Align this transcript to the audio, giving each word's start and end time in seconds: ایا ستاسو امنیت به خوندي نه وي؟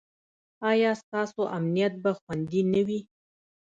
ایا 0.71 0.91
ستاسو 1.01 1.41
امنیت 1.57 1.93
به 2.03 2.11
خوندي 2.19 2.61
نه 2.73 2.81
وي؟ 2.87 2.99